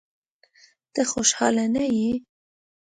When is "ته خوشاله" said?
0.93-1.65